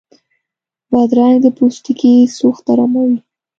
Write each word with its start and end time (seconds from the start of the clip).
بادرنګ 0.91 1.37
د 1.43 1.47
پوستکي 1.57 2.13
سوخت 2.37 2.65
اراموي. 2.71 3.17